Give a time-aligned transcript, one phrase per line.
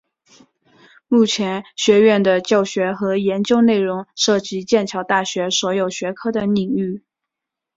[1.09, 7.03] 目前学院的教学和研究内容涉及剑桥大学所有学科的领域。